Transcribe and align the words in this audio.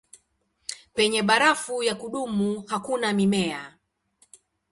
Penye 0.95 1.21
barafu 1.23 1.83
ya 1.83 1.95
kudumu 1.95 2.63
hakuna 2.67 3.13
mimea. 3.13 3.77